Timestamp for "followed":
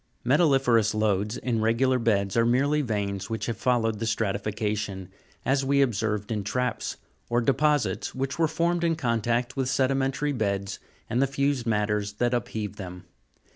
3.55-3.99